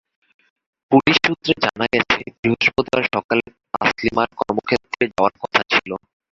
[0.91, 5.89] Police সূত্রে জানা গেছে, বৃহস্পতিবার সকালে তাসলিমার কর্মক্ষেত্রে যাওয়ার কথা ছিল।